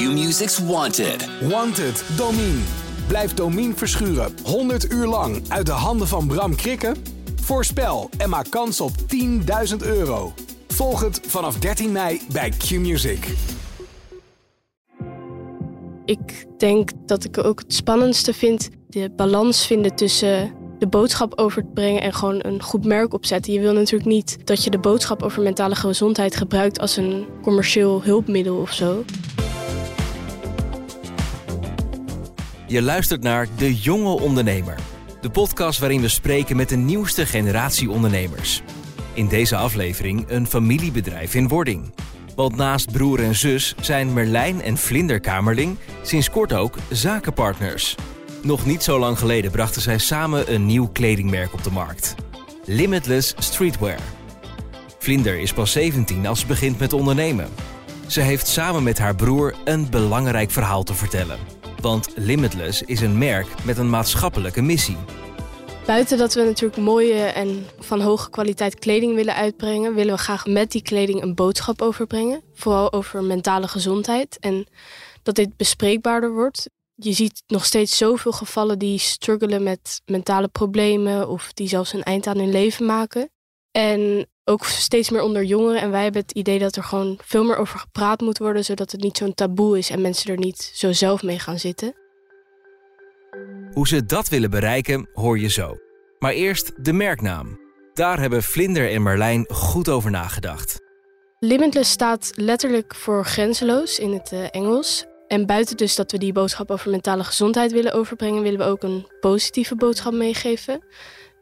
[0.00, 1.28] Q-Music's Wanted.
[1.48, 2.60] Wanted, Domine.
[3.06, 6.96] Blijf Domine verschuren 100 uur lang uit de handen van Bram Krikken?
[7.40, 8.90] Voorspel en maak kans op
[9.70, 10.32] 10.000 euro.
[10.68, 13.34] Volg het vanaf 13 mei bij Q-Music.
[16.04, 21.62] Ik denk dat ik ook het spannendste vind de balans vinden tussen de boodschap over
[21.62, 23.52] te brengen en gewoon een goed merk opzetten.
[23.52, 28.02] Je wil natuurlijk niet dat je de boodschap over mentale gezondheid gebruikt als een commercieel
[28.02, 29.04] hulpmiddel of zo.
[32.70, 34.74] Je luistert naar De Jonge Ondernemer,
[35.20, 38.62] de podcast waarin we spreken met de nieuwste generatie ondernemers.
[39.12, 41.92] In deze aflevering een familiebedrijf in wording.
[42.34, 47.94] Want naast broer en zus zijn Merlijn en Vlinder Kamerling sinds kort ook zakenpartners.
[48.42, 52.14] Nog niet zo lang geleden brachten zij samen een nieuw kledingmerk op de markt.
[52.64, 53.98] Limitless Streetwear.
[54.98, 57.48] Vlinder is pas 17 als ze begint met ondernemen.
[58.06, 61.59] Ze heeft samen met haar broer een belangrijk verhaal te vertellen.
[61.80, 64.96] Want Limitless is een merk met een maatschappelijke missie.
[65.86, 70.46] Buiten dat we natuurlijk mooie en van hoge kwaliteit kleding willen uitbrengen, willen we graag
[70.46, 72.42] met die kleding een boodschap overbrengen.
[72.54, 74.66] Vooral over mentale gezondheid en
[75.22, 76.68] dat dit bespreekbaarder wordt
[77.02, 82.02] je ziet nog steeds zoveel gevallen die struggelen met mentale problemen of die zelfs een
[82.02, 83.30] eind aan hun leven maken.
[83.72, 85.80] En ook steeds meer onder jongeren.
[85.80, 88.92] En wij hebben het idee dat er gewoon veel meer over gepraat moet worden, zodat
[88.92, 91.94] het niet zo'n taboe is en mensen er niet zo zelf mee gaan zitten.
[93.72, 95.76] Hoe ze dat willen bereiken, hoor je zo.
[96.18, 97.58] Maar eerst de merknaam.
[97.92, 100.80] Daar hebben Vlinder en Marlijn goed over nagedacht.
[101.38, 105.06] Limitless staat letterlijk voor grenzeloos in het eh, Engels.
[105.26, 108.82] En buiten dus dat we die boodschap over mentale gezondheid willen overbrengen, willen we ook
[108.82, 110.84] een positieve boodschap meegeven.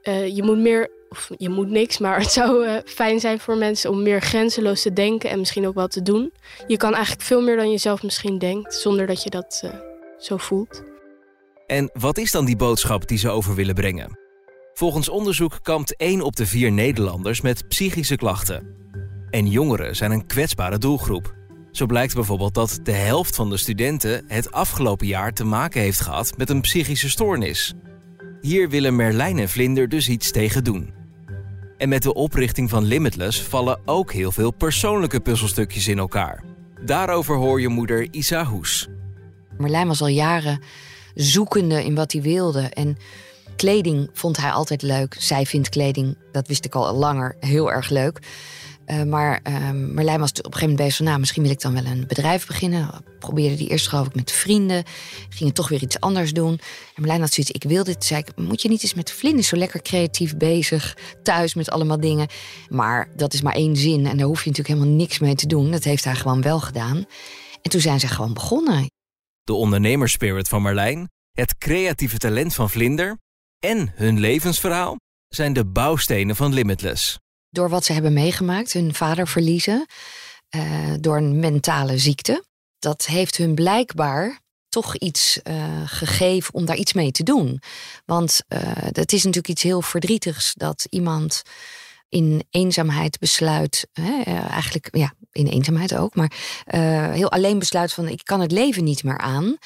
[0.02, 3.56] Uh, je moet meer, of je moet niks, maar het zou uh, fijn zijn voor
[3.56, 6.32] mensen om meer grenzeloos te denken en misschien ook wel te doen.
[6.66, 9.70] Je kan eigenlijk veel meer dan je zelf misschien denkt, zonder dat je dat uh,
[10.18, 10.82] zo voelt.
[11.66, 14.18] En wat is dan die boodschap die ze over willen brengen?
[14.72, 18.76] Volgens onderzoek kampt 1 op de 4 Nederlanders met psychische klachten.
[19.30, 21.34] En jongeren zijn een kwetsbare doelgroep.
[21.70, 26.00] Zo blijkt bijvoorbeeld dat de helft van de studenten het afgelopen jaar te maken heeft
[26.00, 27.74] gehad met een psychische stoornis.
[28.40, 30.97] Hier willen Merlijn en Vlinder dus iets tegen doen.
[31.78, 36.44] En met de oprichting van Limitless vallen ook heel veel persoonlijke puzzelstukjes in elkaar.
[36.80, 38.88] Daarover hoor je moeder Isa Hoes.
[39.58, 40.62] Merlijn was al jaren
[41.14, 42.60] zoekende in wat hij wilde.
[42.60, 42.96] En
[43.56, 45.16] kleding vond hij altijd leuk.
[45.18, 48.18] Zij vindt kleding, dat wist ik al langer, heel erg leuk.
[48.90, 51.06] Uh, maar uh, Marlijn was op een gegeven moment bezig van...
[51.06, 52.90] nou, misschien wil ik dan wel een bedrijf beginnen.
[53.18, 54.84] Probeerde die eerst geloof ik met vrienden.
[55.28, 56.52] Ging toch weer iets anders doen.
[56.94, 58.04] En Marlijn had zoiets, ik wil dit.
[58.04, 60.96] Zei moet je niet eens met vrienden zo lekker creatief bezig...
[61.22, 62.28] thuis met allemaal dingen.
[62.68, 65.46] Maar dat is maar één zin en daar hoef je natuurlijk helemaal niks mee te
[65.46, 65.70] doen.
[65.70, 66.96] Dat heeft hij gewoon wel gedaan.
[67.62, 68.86] En toen zijn ze gewoon begonnen.
[69.44, 73.18] De ondernemerspirit van Marlijn, het creatieve talent van Vlinder...
[73.58, 74.96] en hun levensverhaal
[75.28, 77.18] zijn de bouwstenen van Limitless
[77.58, 79.86] door wat ze hebben meegemaakt, hun vader verliezen
[80.56, 82.44] uh, door een mentale ziekte.
[82.78, 87.62] Dat heeft hun blijkbaar toch iets uh, gegeven om daar iets mee te doen.
[88.04, 88.40] Want
[88.92, 91.42] het is natuurlijk iets heel verdrietigs dat iemand
[92.08, 96.32] in eenzaamheid besluit, hè, eigenlijk ja, in eenzaamheid ook, maar
[97.12, 99.56] heel alleen besluit van ik kan het leven niet meer aan.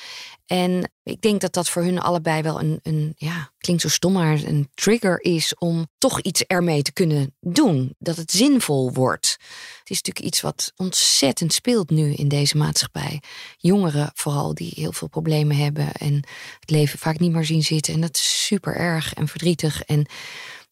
[0.46, 4.12] En ik denk dat dat voor hun allebei wel een, een ja, klinkt zo stom,
[4.12, 7.94] maar een trigger is om toch iets ermee te kunnen doen.
[7.98, 9.36] Dat het zinvol wordt.
[9.78, 13.22] Het is natuurlijk iets wat ontzettend speelt nu in deze maatschappij.
[13.56, 16.14] Jongeren vooral die heel veel problemen hebben en
[16.60, 17.94] het leven vaak niet meer zien zitten.
[17.94, 19.82] En dat is super erg en verdrietig.
[19.82, 20.06] En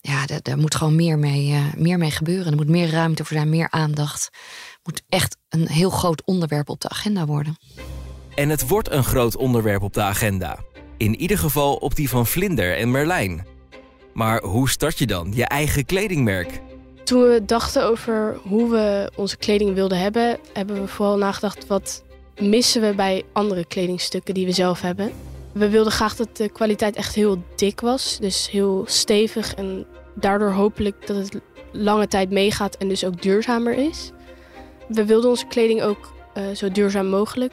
[0.00, 2.50] ja, daar, daar moet gewoon meer mee, uh, meer mee gebeuren.
[2.50, 4.24] Er moet meer ruimte voor zijn, meer aandacht.
[4.24, 7.56] Het moet echt een heel groot onderwerp op de agenda worden.
[8.34, 10.58] En het wordt een groot onderwerp op de agenda.
[10.96, 13.46] In ieder geval op die van Vlinder en Merlijn.
[14.12, 16.60] Maar hoe start je dan je eigen kledingmerk?
[17.04, 22.04] Toen we dachten over hoe we onze kleding wilden hebben, hebben we vooral nagedacht wat
[22.40, 25.12] missen we bij andere kledingstukken die we zelf hebben.
[25.52, 30.50] We wilden graag dat de kwaliteit echt heel dik was, dus heel stevig en daardoor
[30.52, 31.40] hopelijk dat het
[31.72, 34.10] lange tijd meegaat en dus ook duurzamer is.
[34.88, 37.52] We wilden onze kleding ook uh, zo duurzaam mogelijk.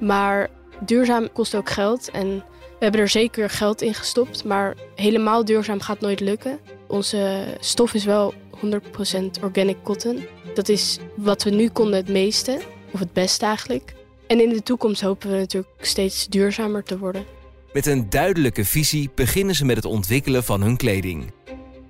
[0.00, 0.48] Maar
[0.80, 2.44] duurzaam kost ook geld en
[2.78, 6.58] we hebben er zeker geld in gestopt, maar helemaal duurzaam gaat nooit lukken.
[6.86, 8.34] Onze stof is wel
[8.64, 10.26] 100% organic cotton.
[10.54, 12.60] Dat is wat we nu konden het meeste,
[12.90, 13.94] of het beste eigenlijk.
[14.26, 17.24] En in de toekomst hopen we natuurlijk steeds duurzamer te worden.
[17.72, 21.32] Met een duidelijke visie beginnen ze met het ontwikkelen van hun kleding.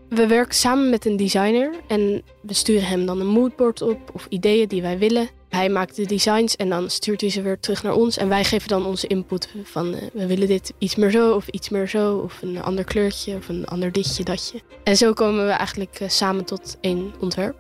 [0.09, 4.27] We werken samen met een designer en we sturen hem dan een moodboard op of
[4.29, 5.29] ideeën die wij willen.
[5.49, 8.17] Hij maakt de designs en dan stuurt hij ze weer terug naar ons.
[8.17, 11.49] En wij geven dan onze input van uh, we willen dit iets meer zo of
[11.49, 12.17] iets meer zo.
[12.17, 14.61] Of een ander kleurtje of een ander ditje, datje.
[14.85, 17.57] En zo komen we eigenlijk uh, samen tot één ontwerp.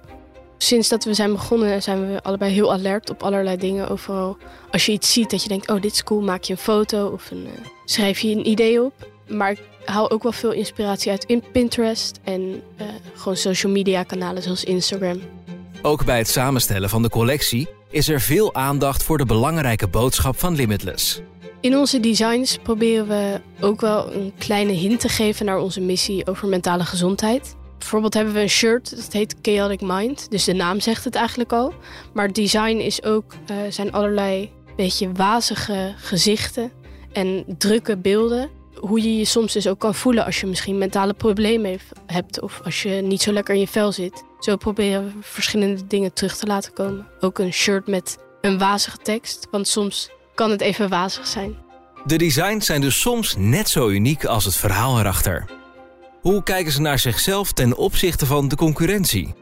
[0.58, 3.88] Sinds dat we zijn begonnen zijn we allebei heel alert op allerlei dingen.
[3.88, 4.36] Overal
[4.70, 7.08] als je iets ziet dat je denkt, oh dit is cool, maak je een foto
[7.08, 7.52] of een, uh,
[7.84, 9.10] schrijf je een idee op.
[9.28, 12.62] Maar haal ook wel veel inspiratie uit in Pinterest en
[13.14, 15.20] gewoon social media kanalen zoals Instagram.
[15.82, 20.38] Ook bij het samenstellen van de collectie is er veel aandacht voor de belangrijke boodschap
[20.38, 21.20] van Limitless.
[21.60, 26.26] In onze designs proberen we ook wel een kleine hint te geven naar onze missie
[26.26, 27.56] over mentale gezondheid.
[27.78, 31.52] Bijvoorbeeld hebben we een shirt dat heet Chaotic Mind, dus de naam zegt het eigenlijk
[31.52, 31.72] al.
[32.12, 36.72] Maar design is ook, uh, zijn allerlei beetje wazige gezichten
[37.12, 38.50] en drukke beelden.
[38.80, 42.60] Hoe je je soms dus ook kan voelen als je misschien mentale problemen hebt of
[42.64, 44.24] als je niet zo lekker in je vel zit.
[44.40, 47.06] Zo proberen we verschillende dingen terug te laten komen.
[47.20, 51.56] Ook een shirt met een wazige tekst, want soms kan het even wazig zijn.
[52.04, 55.50] De designs zijn dus soms net zo uniek als het verhaal erachter.
[56.20, 59.34] Hoe kijken ze naar zichzelf ten opzichte van de concurrentie?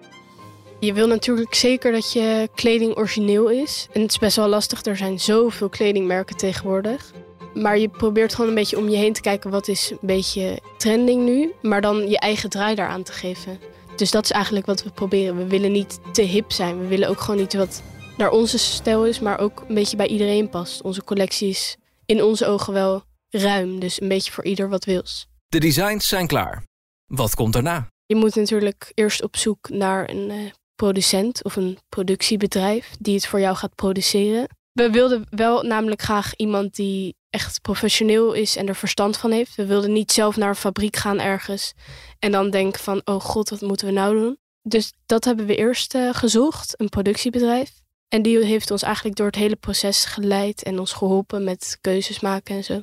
[0.80, 3.88] Je wil natuurlijk zeker dat je kleding origineel is.
[3.92, 7.12] En het is best wel lastig, er zijn zoveel kledingmerken tegenwoordig.
[7.54, 10.58] Maar je probeert gewoon een beetje om je heen te kijken wat is een beetje
[10.76, 11.52] trending nu.
[11.62, 13.58] Maar dan je eigen draai daaraan te geven.
[13.96, 15.36] Dus dat is eigenlijk wat we proberen.
[15.36, 16.78] We willen niet te hip zijn.
[16.78, 17.82] We willen ook gewoon iets wat
[18.16, 20.82] naar onze stijl is, maar ook een beetje bij iedereen past.
[20.82, 25.26] Onze collectie is in onze ogen wel ruim, dus een beetje voor ieder wat wils.
[25.46, 26.66] De designs zijn klaar.
[27.06, 27.88] Wat komt daarna?
[28.06, 33.26] Je moet natuurlijk eerst op zoek naar een uh, producent of een productiebedrijf die het
[33.26, 34.48] voor jou gaat produceren.
[34.74, 39.54] We wilden wel namelijk graag iemand die echt professioneel is en er verstand van heeft.
[39.54, 41.72] We wilden niet zelf naar een fabriek gaan ergens
[42.18, 44.38] en dan denken van, oh god, wat moeten we nou doen?
[44.62, 47.70] Dus dat hebben we eerst uh, gezocht, een productiebedrijf.
[48.08, 52.20] En die heeft ons eigenlijk door het hele proces geleid en ons geholpen met keuzes
[52.20, 52.82] maken en zo.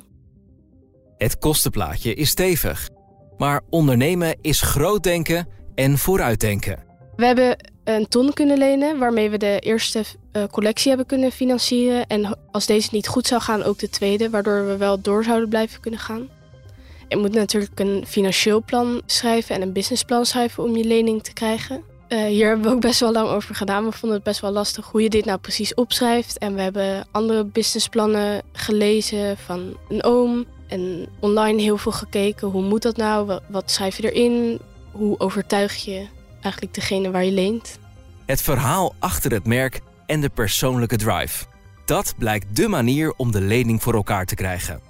[1.16, 2.88] Het kostenplaatje is stevig.
[3.36, 6.84] Maar ondernemen is groot denken en vooruitdenken.
[7.16, 10.02] We hebben een ton kunnen lenen, waarmee we de eerste
[10.32, 12.06] uh, collectie hebben kunnen financieren.
[12.06, 15.48] En als deze niet goed zou gaan, ook de tweede, waardoor we wel door zouden
[15.48, 16.28] blijven kunnen gaan.
[17.08, 21.32] Je moet natuurlijk een financieel plan schrijven en een businessplan schrijven om je lening te
[21.32, 21.82] krijgen.
[22.08, 23.84] Uh, hier hebben we ook best wel lang over gedaan.
[23.84, 26.38] We vonden het best wel lastig hoe je dit nou precies opschrijft.
[26.38, 30.44] En we hebben andere businessplannen gelezen van een oom.
[30.66, 32.48] En online heel veel gekeken.
[32.48, 33.38] Hoe moet dat nou?
[33.48, 34.60] Wat schrijf je erin?
[34.90, 36.06] Hoe overtuig je
[36.42, 37.78] eigenlijk degene waar je leent?
[38.26, 41.44] Het verhaal achter het merk en de persoonlijke drive.
[41.84, 44.80] Dat blijkt de manier om de lening voor elkaar te krijgen.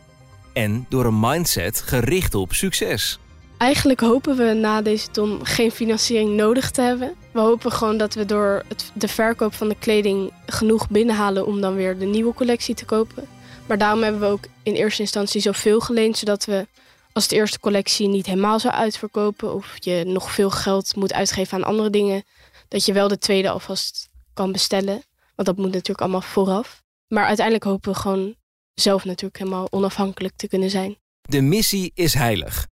[0.52, 3.18] En door een mindset gericht op succes.
[3.58, 7.14] Eigenlijk hopen we na deze ton geen financiering nodig te hebben.
[7.32, 11.60] We hopen gewoon dat we door het, de verkoop van de kleding genoeg binnenhalen om
[11.60, 13.24] dan weer de nieuwe collectie te kopen.
[13.66, 16.66] Maar daarom hebben we ook in eerste instantie zoveel geleend, zodat we
[17.12, 21.58] als de eerste collectie niet helemaal zou uitverkopen of je nog veel geld moet uitgeven
[21.58, 22.24] aan andere dingen,
[22.68, 25.02] dat je wel de tweede alvast kan bestellen.
[25.34, 26.82] Want dat moet natuurlijk allemaal vooraf.
[27.08, 28.34] Maar uiteindelijk hopen we gewoon
[28.74, 30.96] zelf natuurlijk helemaal onafhankelijk te kunnen zijn.
[31.22, 32.66] De missie is heilig.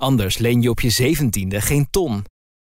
[0.00, 2.24] Anders leen je op je zeventiende geen ton.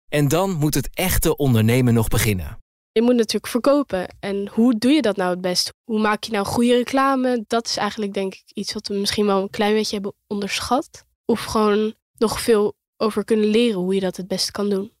[0.08, 2.58] En dan moet het echte ondernemen nog beginnen.
[2.92, 4.16] Je moet natuurlijk verkopen.
[4.20, 5.72] En hoe doe je dat nou het best?
[5.84, 7.44] Hoe maak je nou goede reclame?
[7.46, 11.04] Dat is eigenlijk denk ik iets wat we misschien wel een klein beetje hebben onderschat.
[11.26, 14.92] Of gewoon nog veel over kunnen leren hoe je dat het best kan doen.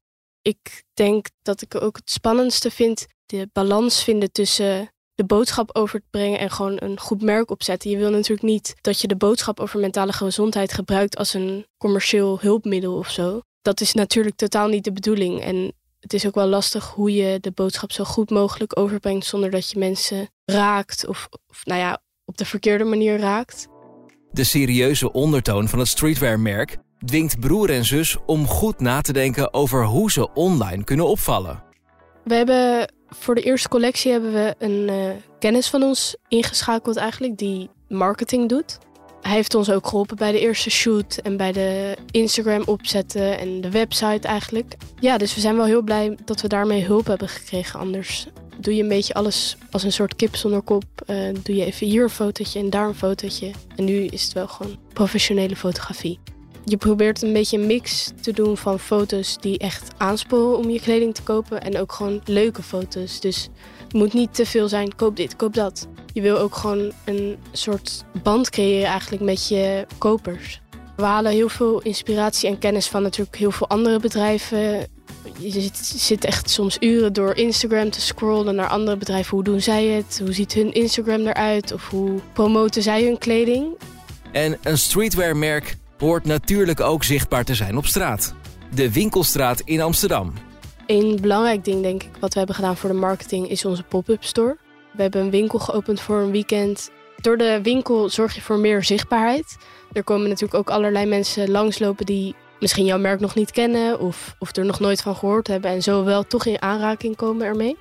[0.42, 6.00] Ik denk dat ik ook het spannendste vind de balans vinden tussen de boodschap over
[6.00, 7.90] te brengen en gewoon een goed merk opzetten.
[7.90, 12.38] Je wil natuurlijk niet dat je de boodschap over mentale gezondheid gebruikt als een commercieel
[12.40, 13.40] hulpmiddel of zo.
[13.62, 15.40] Dat is natuurlijk totaal niet de bedoeling.
[15.40, 19.50] En het is ook wel lastig hoe je de boodschap zo goed mogelijk overbrengt zonder
[19.50, 23.68] dat je mensen raakt of, of nou ja, op de verkeerde manier raakt.
[24.36, 29.54] De serieuze ondertoon van het streetwear-merk dwingt broer en zus om goed na te denken
[29.54, 31.62] over hoe ze online kunnen opvallen.
[32.24, 37.38] We hebben voor de eerste collectie hebben we een uh, kennis van ons ingeschakeld eigenlijk
[37.38, 38.78] die marketing doet.
[39.20, 43.60] Hij heeft ons ook geholpen bij de eerste shoot en bij de Instagram opzetten en
[43.60, 44.76] de website eigenlijk.
[45.00, 47.80] Ja, dus we zijn wel heel blij dat we daarmee hulp hebben gekregen.
[47.80, 48.26] Anders
[48.58, 50.84] doe je een beetje alles als een soort kip zonder kop.
[51.06, 53.50] Uh, doe je even hier een fotootje en daar een fotootje.
[53.76, 56.18] En nu is het wel gewoon professionele fotografie.
[56.64, 60.80] Je probeert een beetje een mix te doen van foto's die echt aansporen om je
[60.80, 61.62] kleding te kopen.
[61.62, 63.20] En ook gewoon leuke foto's.
[63.20, 63.48] Dus
[63.82, 65.88] het moet niet te veel zijn, koop dit, koop dat.
[66.12, 70.60] Je wil ook gewoon een soort band creëren eigenlijk met je kopers.
[70.96, 74.86] We halen heel veel inspiratie en kennis van natuurlijk heel veel andere bedrijven.
[75.38, 79.30] Je zit, echt soms uren door Instagram te scrollen naar andere bedrijven.
[79.30, 80.18] Hoe doen zij het?
[80.22, 81.72] Hoe ziet hun Instagram eruit?
[81.72, 83.66] Of hoe promoten zij hun kleding?
[84.32, 88.34] En een streetwear-merk hoort natuurlijk ook zichtbaar te zijn op straat.
[88.74, 90.32] De Winkelstraat in Amsterdam.
[90.86, 94.24] Een belangrijk ding, denk ik, wat we hebben gedaan voor de marketing, is onze pop-up
[94.24, 94.56] store.
[94.92, 96.90] We hebben een winkel geopend voor een weekend.
[97.20, 99.56] Door de winkel zorg je voor meer zichtbaarheid.
[99.92, 104.34] Er komen natuurlijk ook allerlei mensen langslopen die misschien jouw merk nog niet kennen of,
[104.38, 107.76] of er nog nooit van gehoord hebben en zo wel toch in aanraking komen ermee.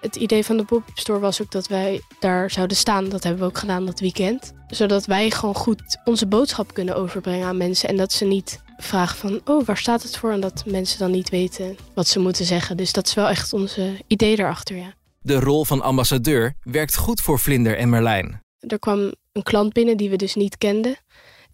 [0.00, 3.08] Het idee van de pop-up store was ook dat wij daar zouden staan.
[3.08, 4.52] Dat hebben we ook gedaan dat weekend.
[4.68, 7.88] Zodat wij gewoon goed onze boodschap kunnen overbrengen aan mensen.
[7.88, 10.32] En dat ze niet vragen van, oh, waar staat het voor?
[10.32, 12.76] En dat mensen dan niet weten wat ze moeten zeggen.
[12.76, 14.94] Dus dat is wel echt onze idee daarachter, ja.
[15.20, 18.42] De rol van ambassadeur werkt goed voor Vlinder en Merlijn.
[18.58, 20.96] Er kwam een klant binnen die we dus niet kenden.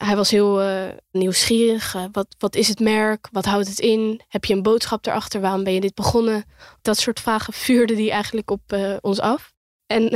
[0.05, 1.95] Hij was heel uh, nieuwsgierig.
[1.95, 3.29] Uh, wat, wat is het merk?
[3.33, 4.21] Wat houdt het in?
[4.29, 5.41] Heb je een boodschap erachter?
[5.41, 6.45] Waarom ben je dit begonnen?
[6.83, 9.53] Dat soort vragen vuurde hij eigenlijk op uh, ons af.
[9.87, 10.15] En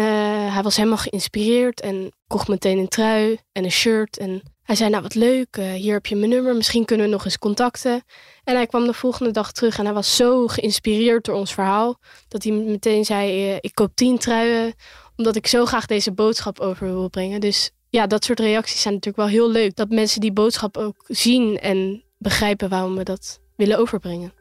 [0.53, 4.19] hij was helemaal geïnspireerd en kocht meteen een trui en een shirt.
[4.19, 6.57] En hij zei, nou wat leuk, hier heb je mijn nummer.
[6.57, 8.03] Misschien kunnen we nog eens contacten.
[8.45, 11.99] En hij kwam de volgende dag terug en hij was zo geïnspireerd door ons verhaal...
[12.29, 14.75] dat hij meteen zei, ik koop tien truien...
[15.17, 17.41] omdat ik zo graag deze boodschap over wil brengen.
[17.41, 19.77] Dus ja, dat soort reacties zijn natuurlijk wel heel leuk.
[19.77, 24.33] Dat mensen die boodschap ook zien en begrijpen waarom we dat willen overbrengen.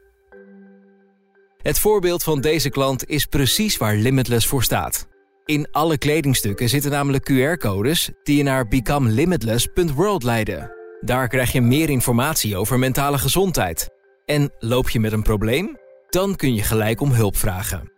[1.62, 5.06] Het voorbeeld van deze klant is precies waar Limitless voor staat.
[5.44, 10.70] In alle kledingstukken zitten namelijk QR-codes die je naar becomelimitless.world leiden.
[11.00, 13.88] Daar krijg je meer informatie over mentale gezondheid.
[14.24, 15.78] En loop je met een probleem?
[16.08, 17.92] Dan kun je gelijk om hulp vragen.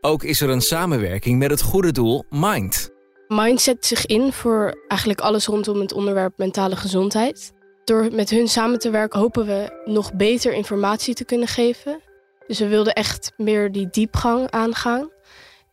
[0.00, 2.93] Ook is er een samenwerking met het goede doel Mind.
[3.28, 7.52] Mind zet zich in voor eigenlijk alles rondom het onderwerp mentale gezondheid.
[7.84, 12.00] Door met hun samen te werken hopen we nog beter informatie te kunnen geven.
[12.46, 15.10] Dus we wilden echt meer die diepgang aangaan.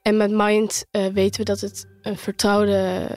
[0.01, 3.07] En met Mind uh, weten we dat het een vertrouwde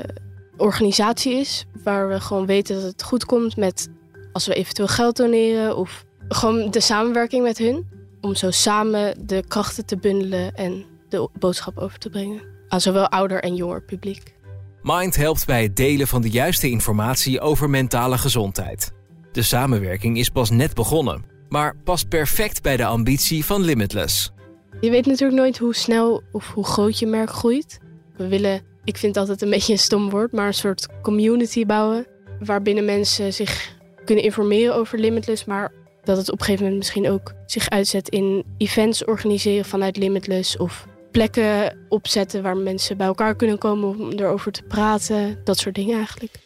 [0.57, 1.65] organisatie is.
[1.85, 3.89] Waar we gewoon weten dat het goed komt met
[4.33, 5.77] als we eventueel geld doneren.
[5.77, 7.87] Of gewoon de samenwerking met hun.
[8.21, 13.09] Om zo samen de krachten te bundelen en de boodschap over te brengen aan zowel
[13.09, 14.35] ouder en jonger publiek.
[14.83, 18.93] Mind helpt bij het delen van de juiste informatie over mentale gezondheid.
[19.33, 24.33] De samenwerking is pas net begonnen, maar past perfect bij de ambitie van Limitless.
[24.81, 27.79] Je weet natuurlijk nooit hoe snel of hoe groot je merk groeit.
[28.17, 32.07] We willen, ik vind altijd een beetje een stom woord, maar een soort community bouwen.
[32.41, 35.73] Waarbinnen mensen zich kunnen informeren over Limitless, maar
[36.05, 40.57] dat het op een gegeven moment misschien ook zich uitzet in events organiseren vanuit Limitless
[40.57, 45.41] of plekken opzetten waar mensen bij elkaar kunnen komen om erover te praten.
[45.45, 46.37] Dat soort dingen eigenlijk.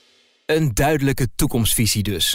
[0.46, 2.34] Een duidelijke toekomstvisie dus.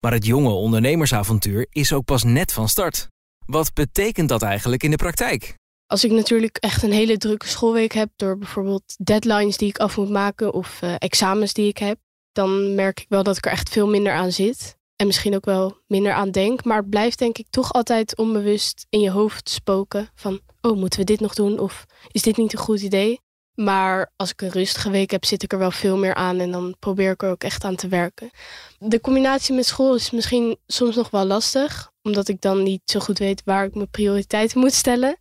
[0.00, 3.08] Maar het jonge ondernemersavontuur is ook pas net van start.
[3.46, 5.54] Wat betekent dat eigenlijk in de praktijk?
[5.86, 9.96] Als ik natuurlijk echt een hele drukke schoolweek heb door bijvoorbeeld deadlines die ik af
[9.96, 11.98] moet maken of uh, examens die ik heb,
[12.32, 14.76] dan merk ik wel dat ik er echt veel minder aan zit.
[15.00, 16.64] En misschien ook wel minder aan denk.
[16.64, 20.98] Maar het blijft denk ik toch altijd onbewust in je hoofd spoken van oh, moeten
[20.98, 21.58] we dit nog doen?
[21.58, 23.20] Of is dit niet een goed idee?
[23.54, 26.50] Maar als ik een rustige week heb, zit ik er wel veel meer aan en
[26.50, 28.30] dan probeer ik er ook echt aan te werken.
[28.78, 33.00] De combinatie met school is misschien soms nog wel lastig, omdat ik dan niet zo
[33.00, 35.18] goed weet waar ik mijn prioriteiten moet stellen.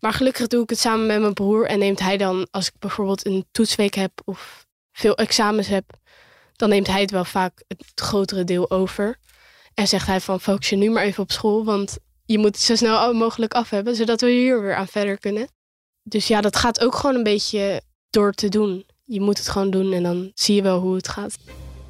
[0.00, 2.74] Maar gelukkig doe ik het samen met mijn broer en neemt hij dan, als ik
[2.78, 5.84] bijvoorbeeld een toetsweek heb of veel examens heb,
[6.62, 9.18] dan neemt hij het wel vaak het grotere deel over.
[9.74, 12.60] En zegt hij van focus je nu maar even op school, want je moet het
[12.60, 15.48] zo snel mogelijk af hebben, zodat we hier weer aan verder kunnen.
[16.02, 18.86] Dus ja, dat gaat ook gewoon een beetje door te doen.
[19.04, 21.36] Je moet het gewoon doen en dan zie je wel hoe het gaat.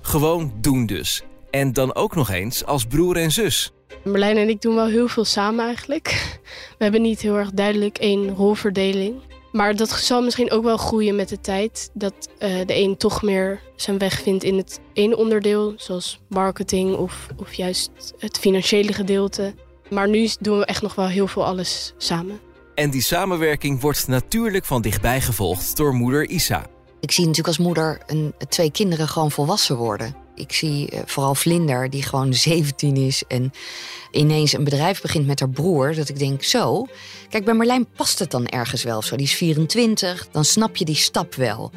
[0.00, 1.22] Gewoon doen dus.
[1.50, 3.70] En dan ook nog eens als broer en zus.
[4.04, 6.38] Merlijn en ik doen wel heel veel samen eigenlijk.
[6.78, 9.31] We hebben niet heel erg duidelijk één rolverdeling.
[9.52, 11.90] Maar dat zal misschien ook wel groeien met de tijd.
[11.94, 16.96] Dat uh, de een toch meer zijn weg vindt in het ene onderdeel, zoals marketing
[16.96, 19.54] of, of juist het financiële gedeelte.
[19.90, 22.40] Maar nu doen we echt nog wel heel veel alles samen.
[22.74, 26.66] En die samenwerking wordt natuurlijk van dichtbij gevolgd door moeder Isa.
[27.00, 30.21] Ik zie natuurlijk als moeder een, twee kinderen gewoon volwassen worden.
[30.34, 33.52] Ik zie eh, vooral Vlinder, die gewoon 17 is en
[34.10, 35.94] ineens een bedrijf begint met haar broer.
[35.94, 36.86] Dat ik denk, zo.
[37.28, 39.16] Kijk, bij Marlijn past het dan ergens wel zo.
[39.16, 41.70] Die is 24, dan snap je die stap wel.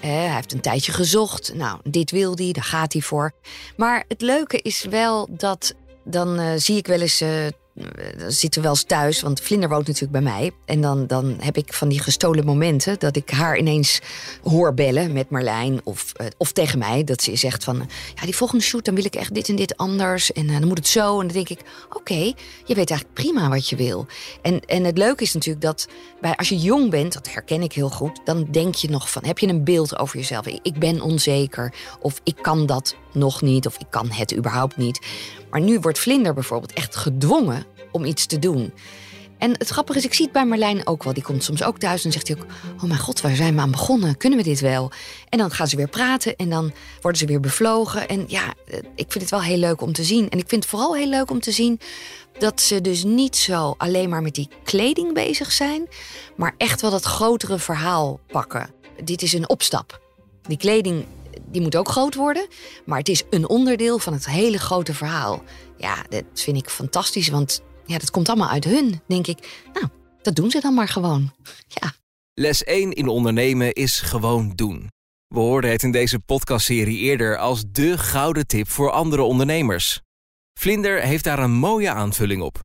[0.00, 1.54] Eh, hij heeft een tijdje gezocht.
[1.54, 3.32] Nou, dit wil hij, daar gaat hij voor.
[3.76, 7.46] Maar het leuke is wel dat dan uh, zie ik wel eens uh,
[8.16, 10.52] dan zitten we wel eens thuis, want Vlinder woont natuurlijk bij mij.
[10.64, 14.00] En dan, dan heb ik van die gestolen momenten dat ik haar ineens
[14.42, 15.80] hoor bellen met Marlijn.
[15.84, 17.88] Of, eh, of tegen mij, dat ze zegt van...
[18.14, 20.32] ja, die volgende shoot, dan wil ik echt dit en dit anders.
[20.32, 21.20] En dan moet het zo.
[21.20, 21.60] En dan denk ik,
[21.92, 22.32] oké,
[22.64, 24.06] je weet eigenlijk prima wat je wil.
[24.42, 25.88] En, en het leuke is natuurlijk dat
[26.20, 28.20] bij, als je jong bent, dat herken ik heel goed...
[28.24, 30.46] dan denk je nog van, heb je een beeld over jezelf?
[30.46, 35.06] Ik ben onzeker, of ik kan dat nog niet, of ik kan het überhaupt niet.
[35.50, 38.72] Maar nu wordt Vlinder bijvoorbeeld echt gedwongen om iets te doen.
[39.38, 41.12] En het grappige is, ik zie het bij Marlijn ook wel.
[41.12, 42.46] Die komt soms ook thuis en zegt hij ook...
[42.76, 44.16] oh mijn god, waar zijn we aan begonnen?
[44.16, 44.90] Kunnen we dit wel?
[45.28, 48.08] En dan gaan ze weer praten en dan worden ze weer bevlogen.
[48.08, 50.28] En ja, eh, ik vind het wel heel leuk om te zien.
[50.28, 51.80] En ik vind het vooral heel leuk om te zien...
[52.38, 55.88] dat ze dus niet zo alleen maar met die kleding bezig zijn...
[56.36, 58.70] maar echt wel dat grotere verhaal pakken.
[59.04, 60.00] Dit is een opstap.
[60.42, 61.04] Die kleding
[61.50, 62.46] die moet ook groot worden.
[62.86, 65.42] Maar het is een onderdeel van het hele grote verhaal.
[65.76, 69.00] Ja, dat vind ik fantastisch, want ja, dat komt allemaal uit hun.
[69.08, 69.86] Denk ik, nou,
[70.22, 71.32] dat doen ze dan maar gewoon.
[71.68, 71.92] Ja.
[72.34, 74.88] Les 1 in ondernemen is gewoon doen.
[75.26, 80.00] We hoorden het in deze podcastserie eerder als de gouden tip voor andere ondernemers.
[80.60, 82.58] Vlinder heeft daar een mooie aanvulling op.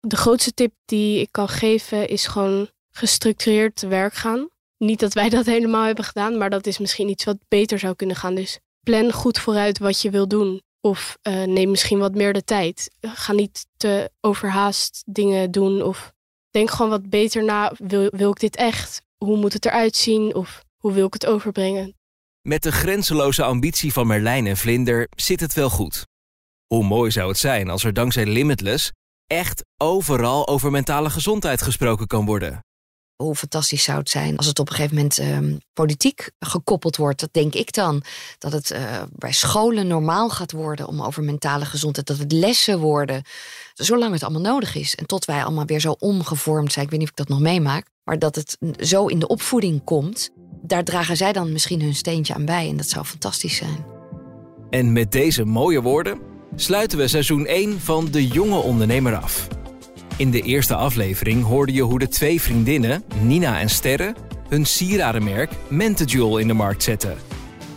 [0.00, 4.48] De grootste tip die ik kan geven is gewoon gestructureerd te werk gaan.
[4.78, 7.94] Niet dat wij dat helemaal hebben gedaan, maar dat is misschien iets wat beter zou
[7.94, 8.34] kunnen gaan.
[8.34, 10.62] Dus plan goed vooruit wat je wil doen.
[10.80, 12.90] Of uh, neem misschien wat meer de tijd.
[13.00, 15.82] Ga niet te overhaast dingen doen.
[15.82, 16.12] Of
[16.50, 17.72] denk gewoon wat beter na.
[17.78, 19.02] Wil, wil ik dit echt?
[19.16, 20.34] Hoe moet het eruit zien?
[20.34, 21.94] Of hoe wil ik het overbrengen?
[22.40, 26.06] Met de grenzeloze ambitie van Merlijn en Vlinder zit het wel goed.
[26.66, 28.90] Hoe mooi zou het zijn als er dankzij Limitless
[29.26, 32.63] echt overal over mentale gezondheid gesproken kan worden.
[33.16, 37.20] Hoe fantastisch zou het zijn als het op een gegeven moment uh, politiek gekoppeld wordt.
[37.20, 38.02] Dat denk ik dan.
[38.38, 42.06] Dat het uh, bij scholen normaal gaat worden om over mentale gezondheid.
[42.06, 43.22] Dat het lessen worden.
[43.74, 44.94] Zolang het allemaal nodig is.
[44.94, 46.84] En tot wij allemaal weer zo omgevormd zijn.
[46.84, 47.86] Ik weet niet of ik dat nog meemaak.
[48.04, 50.30] Maar dat het zo in de opvoeding komt.
[50.62, 52.68] Daar dragen zij dan misschien hun steentje aan bij.
[52.68, 53.84] En dat zou fantastisch zijn.
[54.70, 56.18] En met deze mooie woorden
[56.56, 59.48] sluiten we seizoen 1 van De Jonge Ondernemer af.
[60.16, 64.14] In de eerste aflevering hoorde je hoe de twee vriendinnen, Nina en Sterre,
[64.48, 67.16] hun sieradenmerk Mentejewel in de markt zetten.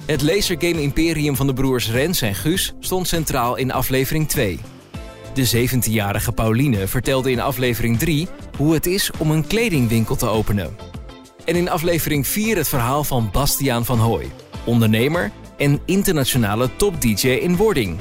[0.06, 4.60] Het lasergame imperium van de broers Rens en Guus stond centraal in aflevering 2.
[5.34, 10.76] De 17-jarige Pauline vertelde in aflevering 3 hoe het is om een kledingwinkel te openen.
[11.46, 14.32] En in aflevering 4 het verhaal van Bastiaan van Hooy,
[14.66, 18.00] ondernemer en internationale top-DJ in wording.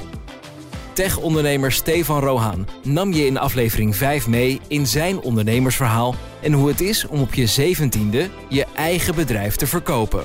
[0.97, 6.81] Tech-ondernemer Stefan Rohan nam je in aflevering 5 mee in zijn ondernemersverhaal en hoe het
[6.81, 10.25] is om op je zeventiende je eigen bedrijf te verkopen.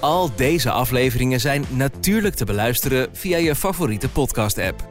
[0.00, 4.88] Al deze afleveringen zijn natuurlijk te beluisteren via je favoriete podcast-app.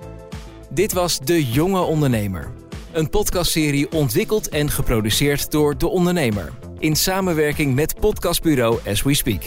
[0.70, 2.52] Dit was De Jonge Ondernemer,
[2.92, 9.44] een podcastserie ontwikkeld en geproduceerd door De Ondernemer in samenwerking met podcastbureau As We Speak.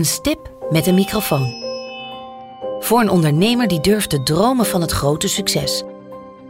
[0.00, 1.54] Een stip met een microfoon.
[2.80, 5.82] Voor een ondernemer die durft te dromen van het grote succes.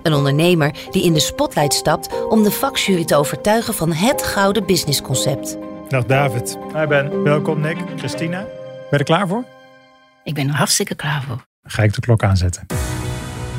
[0.03, 4.67] Een ondernemer die in de spotlight stapt om de vakjury te overtuigen van het gouden
[4.67, 5.57] businessconcept.
[5.89, 6.59] Dag David.
[6.75, 7.23] Hi Ben.
[7.23, 7.77] Welkom Nick.
[7.97, 8.39] Christina.
[8.39, 8.49] Ben
[8.91, 9.45] je er klaar voor?
[10.25, 11.45] Ik ben er hartstikke klaar voor.
[11.63, 12.67] Dan ga ik de klok aanzetten.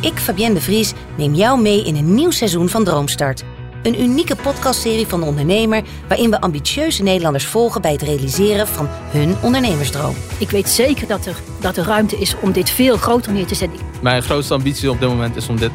[0.02, 3.44] Ik, Fabienne de Vries, neem jou mee in een nieuw seizoen van Droomstart.
[3.84, 8.88] Een unieke podcastserie van de ondernemer waarin we ambitieuze Nederlanders volgen bij het realiseren van
[8.89, 10.15] hun ondernemersdroom.
[10.38, 13.56] Ik weet zeker dat er, dat er ruimte is om dit veel groter neer te
[13.56, 13.80] zetten.
[14.02, 15.72] Mijn grootste ambitie op dit moment is om dit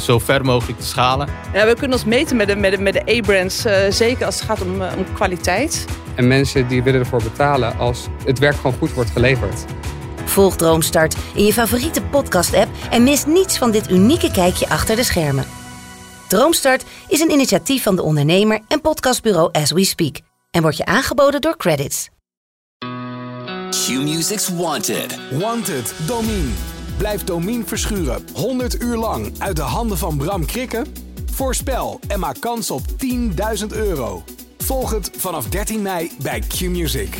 [0.00, 1.28] zo ver mogelijk te schalen.
[1.52, 4.34] Ja, we kunnen ons meten met de, met de, met de A-brands, uh, zeker als
[4.34, 5.84] het gaat om, uh, om kwaliteit.
[6.14, 9.64] En mensen die willen ervoor betalen als het werk gewoon goed wordt geleverd.
[10.24, 15.04] Volg Droomstart in je favoriete podcast-app en mis niets van dit unieke kijkje achter de
[15.04, 15.61] schermen.
[16.32, 20.84] Droomstart is een initiatief van de ondernemer en podcastbureau As We Speak en wordt je
[20.84, 22.08] aangeboden door Credits.
[23.70, 25.18] Q-Music's Wanted.
[25.38, 26.50] Wanted, Domine.
[26.96, 30.86] Blijf Domine verschuren 100 uur lang uit de handen van Bram Krikken?
[31.32, 32.82] Voorspel en maak kans op
[33.60, 34.24] 10.000 euro.
[34.58, 37.16] Volg het vanaf 13 mei bij Q-Music.